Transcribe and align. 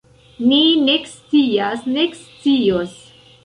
Ni 0.47 0.61
nek 0.85 1.03
scias 1.13 1.81
nek 1.99 2.11
scios. 2.25 2.95